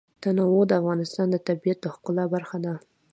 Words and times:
تنوع 0.23 0.61
د 0.67 0.71
افغانستان 0.81 1.27
د 1.31 1.35
طبیعت 1.47 1.79
د 1.81 1.85
ښکلا 1.93 2.25
برخه 2.33 2.57
ده. 2.65 2.73